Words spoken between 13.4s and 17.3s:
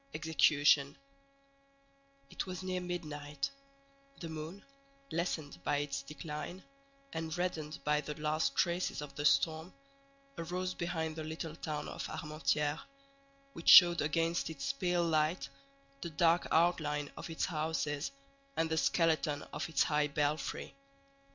which showed against its pale light the dark outline of